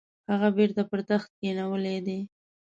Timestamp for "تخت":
1.09-1.29